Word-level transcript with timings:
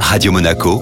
Radio 0.00 0.32
Monaco, 0.32 0.80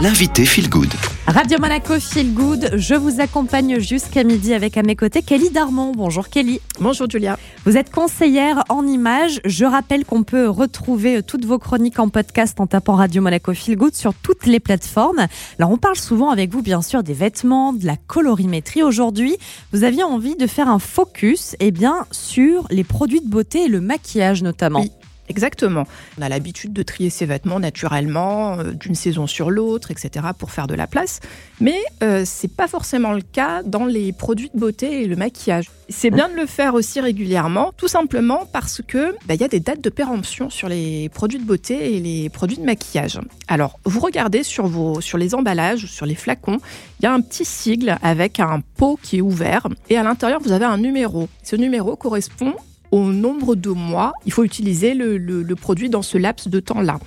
l'invité 0.00 0.44
Feel 0.44 0.68
Good. 0.68 0.92
Radio 1.26 1.58
Monaco 1.58 1.98
Feel 1.98 2.32
Good, 2.32 2.70
je 2.76 2.94
vous 2.94 3.20
accompagne 3.20 3.80
jusqu'à 3.80 4.22
midi 4.24 4.54
avec 4.54 4.76
à 4.76 4.82
mes 4.82 4.94
côtés 4.94 5.22
Kelly 5.22 5.50
Darmon. 5.50 5.92
Bonjour 5.92 6.28
Kelly. 6.28 6.60
Bonjour 6.80 7.10
Julia. 7.10 7.38
Vous 7.64 7.76
êtes 7.76 7.90
conseillère 7.90 8.62
en 8.68 8.86
images. 8.86 9.40
Je 9.44 9.64
rappelle 9.64 10.04
qu'on 10.04 10.22
peut 10.22 10.48
retrouver 10.48 11.22
toutes 11.22 11.44
vos 11.44 11.58
chroniques 11.58 11.98
en 11.98 12.08
podcast 12.08 12.60
en 12.60 12.66
tapant 12.66 12.94
Radio 12.94 13.22
Monaco 13.22 13.52
Feel 13.52 13.76
Good 13.76 13.94
sur 13.94 14.14
toutes 14.14 14.46
les 14.46 14.60
plateformes. 14.60 15.26
Alors 15.58 15.72
on 15.72 15.78
parle 15.78 15.96
souvent 15.96 16.30
avec 16.30 16.52
vous 16.52 16.62
bien 16.62 16.82
sûr 16.82 17.02
des 17.02 17.14
vêtements, 17.14 17.72
de 17.72 17.86
la 17.86 17.96
colorimétrie. 17.96 18.82
Aujourd'hui, 18.82 19.36
vous 19.72 19.82
aviez 19.82 20.04
envie 20.04 20.36
de 20.36 20.46
faire 20.46 20.68
un 20.68 20.78
focus 20.78 21.56
eh 21.58 21.70
bien, 21.70 22.06
sur 22.12 22.66
les 22.70 22.84
produits 22.84 23.20
de 23.20 23.28
beauté 23.28 23.64
et 23.64 23.68
le 23.68 23.80
maquillage 23.80 24.42
notamment. 24.42 24.80
Oui. 24.80 24.92
Exactement. 25.28 25.84
On 26.18 26.22
a 26.22 26.28
l'habitude 26.28 26.72
de 26.72 26.82
trier 26.82 27.10
ses 27.10 27.26
vêtements 27.26 27.60
naturellement, 27.60 28.58
euh, 28.58 28.72
d'une 28.72 28.94
saison 28.94 29.26
sur 29.26 29.50
l'autre, 29.50 29.90
etc., 29.90 30.26
pour 30.38 30.50
faire 30.50 30.66
de 30.66 30.74
la 30.74 30.86
place. 30.86 31.20
Mais 31.60 31.78
euh, 32.02 32.22
c'est 32.24 32.54
pas 32.54 32.68
forcément 32.68 33.12
le 33.12 33.22
cas 33.22 33.62
dans 33.62 33.86
les 33.86 34.12
produits 34.12 34.50
de 34.52 34.58
beauté 34.58 35.02
et 35.02 35.06
le 35.06 35.16
maquillage. 35.16 35.70
C'est 35.88 36.10
bien 36.10 36.28
de 36.28 36.34
le 36.34 36.46
faire 36.46 36.74
aussi 36.74 37.00
régulièrement, 37.00 37.72
tout 37.76 37.86
simplement 37.86 38.44
parce 38.52 38.82
que 38.86 39.12
bah, 39.26 39.34
il 39.34 39.40
y 39.40 39.44
a 39.44 39.48
des 39.48 39.60
dates 39.60 39.80
de 39.80 39.90
péremption 39.90 40.50
sur 40.50 40.68
les 40.68 41.08
produits 41.10 41.38
de 41.38 41.44
beauté 41.44 41.94
et 41.94 42.00
les 42.00 42.28
produits 42.28 42.56
de 42.56 42.64
maquillage. 42.64 43.20
Alors, 43.46 43.78
vous 43.84 44.00
regardez 44.00 44.42
sur 44.42 44.66
vos, 44.66 45.00
sur 45.00 45.16
les 45.16 45.34
emballages 45.34 45.86
sur 45.86 46.06
les 46.06 46.16
flacons, 46.16 46.58
il 47.00 47.04
y 47.04 47.06
a 47.06 47.12
un 47.12 47.20
petit 47.20 47.44
sigle 47.44 47.98
avec 48.02 48.40
un 48.40 48.60
pot 48.76 48.98
qui 49.00 49.18
est 49.18 49.20
ouvert 49.20 49.68
et 49.88 49.96
à 49.96 50.02
l'intérieur 50.02 50.40
vous 50.40 50.52
avez 50.52 50.64
un 50.64 50.78
numéro. 50.78 51.28
Ce 51.42 51.56
numéro 51.56 51.94
correspond 51.96 52.54
au 52.90 53.04
nombre 53.04 53.54
de 53.54 53.70
mois, 53.70 54.12
il 54.24 54.32
faut 54.32 54.44
utiliser 54.44 54.94
le, 54.94 55.54
produit 55.54 55.88
dans 55.88 56.02
ce 56.02 56.18
laps 56.18 56.48
de 56.48 56.60
temps-là. 56.60 56.98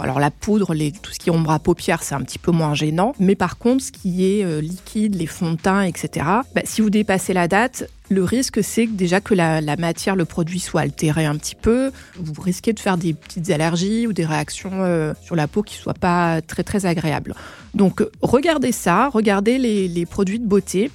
Alors 0.00 0.18
la 0.18 0.32
poudre, 0.32 0.74
les, 0.74 0.90
tout 0.90 1.12
ce 1.12 1.20
qui 1.20 1.28
est 1.28 1.32
ombre 1.32 1.52
à 1.52 1.60
paupières, 1.60 2.02
c'est 2.02 2.16
un 2.16 2.22
petit 2.22 2.40
peu 2.40 2.50
moins 2.50 2.74
gênant. 2.74 3.12
Mais 3.20 3.36
par 3.36 3.58
contre, 3.58 3.84
ce 3.84 3.92
qui 3.92 4.26
est 4.26 4.44
euh, 4.44 4.60
liquide, 4.60 5.14
les 5.14 5.26
fonds 5.26 5.52
de 5.52 5.56
teint, 5.56 5.82
etc., 5.82 6.26
bah, 6.52 6.62
si 6.64 6.80
vous 6.80 6.90
dépassez 6.90 7.32
la 7.32 7.46
date, 7.46 7.88
le 8.08 8.24
risque, 8.24 8.62
c'est 8.64 8.86
déjà 8.86 9.20
que 9.20 9.34
la, 9.34 9.60
matière, 9.76 10.16
le 10.16 10.24
produit 10.24 10.58
soit 10.58 10.80
altéré 10.80 11.26
un 11.26 11.36
petit 11.36 11.54
peu. 11.54 11.92
Vous 12.18 12.42
risquez 12.42 12.72
de 12.72 12.80
faire 12.80 12.96
des 12.96 13.14
petites 13.14 13.48
allergies 13.50 14.08
ou 14.08 14.12
des 14.12 14.26
réactions 14.26 14.72
euh, 14.72 15.14
sur 15.22 15.36
la 15.36 15.46
peau 15.46 15.62
qui 15.62 15.76
ne 15.78 15.82
soient 15.82 15.94
pas 15.94 16.42
très 16.42 16.64
très 16.64 16.86
agréables. 16.86 17.36
Donc 17.74 18.04
regardez 18.20 18.72
ça, 18.72 19.08
regardez 19.10 19.58
les 19.58 20.06
produits 20.06 20.40
de 20.40 20.46
beauté. 20.46 20.90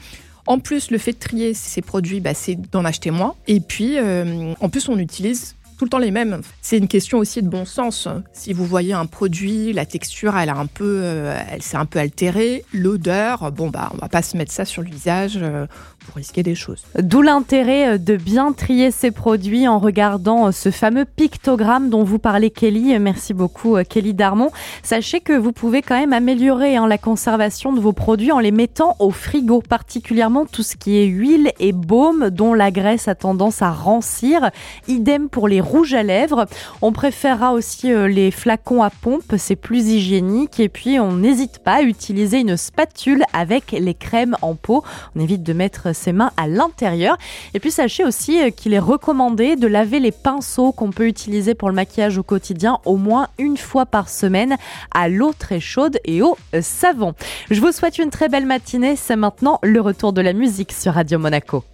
En 0.47 0.59
plus, 0.59 0.91
le 0.91 0.97
fait 0.97 1.13
de 1.13 1.19
trier 1.19 1.53
ces 1.53 1.81
produits, 1.81 2.19
bah, 2.19 2.33
c'est 2.33 2.55
d'en 2.71 2.85
acheter 2.85 3.11
moins. 3.11 3.35
Et 3.47 3.59
puis, 3.59 3.97
euh, 3.97 4.53
en 4.59 4.69
plus, 4.69 4.89
on 4.89 4.97
utilise 4.97 5.55
tout 5.79 5.85
le 5.85 5.89
temps 5.89 5.97
les 5.97 6.11
mêmes. 6.11 6.41
C'est 6.61 6.77
une 6.77 6.89
question 6.89 7.19
aussi 7.19 7.41
de 7.41 7.47
bon 7.47 7.63
sens. 7.63 8.09
Si 8.33 8.51
vous 8.51 8.65
voyez 8.65 8.91
un 8.91 9.05
produit, 9.05 9.71
la 9.71 9.85
texture, 9.85 10.37
elle 10.37 10.49
a 10.49 10.57
un 10.57 10.65
peu, 10.65 10.99
euh, 11.01 11.39
elle 11.49 11.61
s'est 11.61 11.77
un 11.77 11.85
peu 11.85 11.99
altérée, 11.99 12.65
l'odeur, 12.73 13.49
bon 13.53 13.69
bah, 13.69 13.89
on 13.93 13.97
va 13.97 14.09
pas 14.09 14.21
se 14.21 14.35
mettre 14.35 14.51
ça 14.51 14.65
sur 14.65 14.81
le 14.81 14.89
visage. 14.89 15.39
Euh, 15.41 15.65
pour 16.09 16.15
risquer 16.15 16.43
des 16.43 16.55
choses. 16.55 16.83
D'où 16.97 17.21
l'intérêt 17.21 17.95
euh, 17.95 17.97
de 17.97 18.15
bien 18.15 18.51
trier 18.51 18.91
ces 18.91 19.11
produits 19.11 19.67
en 19.67 19.79
regardant 19.79 20.47
euh, 20.47 20.51
ce 20.51 20.71
fameux 20.71 21.05
pictogramme 21.05 21.89
dont 21.89 22.03
vous 22.03 22.19
parlez 22.19 22.49
Kelly. 22.49 22.97
Merci 22.99 23.33
beaucoup 23.33 23.75
euh, 23.75 23.83
Kelly 23.83 24.13
Darmon. 24.13 24.49
Sachez 24.83 25.19
que 25.19 25.33
vous 25.33 25.51
pouvez 25.51 25.81
quand 25.81 25.99
même 25.99 26.13
améliorer 26.13 26.75
hein, 26.75 26.87
la 26.87 26.97
conservation 26.97 27.73
de 27.73 27.79
vos 27.79 27.93
produits 27.93 28.31
en 28.31 28.39
les 28.39 28.51
mettant 28.51 28.95
au 28.99 29.11
frigo, 29.11 29.61
particulièrement 29.61 30.45
tout 30.45 30.63
ce 30.63 30.75
qui 30.77 30.97
est 30.97 31.05
huile 31.05 31.51
et 31.59 31.71
baume 31.71 32.29
dont 32.29 32.53
la 32.53 32.71
graisse 32.71 33.07
a 33.07 33.15
tendance 33.15 33.61
à 33.61 33.71
rancir. 33.71 34.49
Idem 34.87 35.29
pour 35.29 35.47
les 35.47 35.61
rouges 35.69 35.93
à 35.93 36.03
lèvres. 36.03 36.45
On 36.81 36.91
préférera 36.91 37.53
aussi 37.53 37.91
les 37.93 38.31
flacons 38.31 38.83
à 38.83 38.89
pompe, 38.89 39.35
c'est 39.37 39.55
plus 39.55 39.87
hygiénique. 39.87 40.59
Et 40.59 40.69
puis 40.69 40.99
on 40.99 41.13
n'hésite 41.13 41.59
pas 41.59 41.75
à 41.75 41.81
utiliser 41.81 42.39
une 42.39 42.57
spatule 42.57 43.23
avec 43.33 43.71
les 43.71 43.93
crèmes 43.93 44.35
en 44.41 44.55
pot. 44.55 44.83
On 45.15 45.19
évite 45.19 45.43
de 45.43 45.53
mettre 45.53 45.93
ses 45.93 46.13
mains 46.13 46.31
à 46.37 46.47
l'intérieur. 46.47 47.17
Et 47.53 47.59
puis 47.59 47.71
sachez 47.71 48.03
aussi 48.03 48.41
euh, 48.41 48.49
qu'il 48.49 48.73
est 48.73 48.79
recommandé 48.79 49.55
de 49.55 49.67
laver 49.67 49.99
les 49.99 50.11
pinceaux 50.11 50.71
qu'on 50.71 50.91
peut 50.91 51.07
utiliser 51.07 51.55
pour 51.55 51.69
le 51.69 51.75
maquillage 51.75 52.17
au 52.17 52.23
quotidien 52.23 52.79
au 52.85 52.97
moins 52.97 53.27
une 53.37 53.57
fois 53.57 53.85
par 53.85 54.09
semaine 54.09 54.57
à 54.93 55.09
l'eau 55.09 55.33
très 55.37 55.59
chaude 55.59 55.99
et 56.05 56.21
au 56.21 56.37
euh, 56.53 56.61
savon. 56.61 57.13
Je 57.49 57.61
vous 57.61 57.71
souhaite 57.71 57.97
une 57.97 58.09
très 58.09 58.29
belle 58.29 58.45
matinée. 58.45 58.95
C'est 58.95 59.15
maintenant 59.15 59.59
le 59.63 59.81
retour 59.81 60.13
de 60.13 60.21
la 60.21 60.33
musique 60.33 60.71
sur 60.71 60.93
Radio 60.93 61.19
Monaco. 61.19 61.63